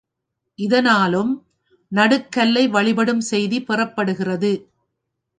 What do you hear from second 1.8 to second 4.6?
நடுகல்லை வழிபடும் செய்தி பெறப்படுகிறது.